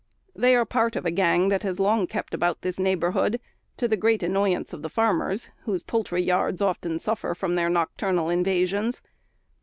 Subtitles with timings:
[0.35, 3.39] They are part of a gang that has long kept about this neighbourhood,
[3.77, 8.27] to the great annoyance of the farmers, whose poultry yards often suffer from their nocturnal
[8.31, 9.03] invasions.